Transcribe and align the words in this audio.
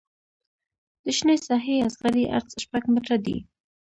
د 1.03 1.05
شنې 1.17 1.35
ساحې 1.47 1.75
اصغري 1.87 2.23
عرض 2.35 2.49
شپږ 2.63 2.83
متره 2.93 3.17
دی 3.25 3.37